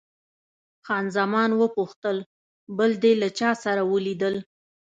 [0.85, 2.17] خان زمان وپوښتل،
[2.77, 4.35] بل دې له چا سره ولیدل؟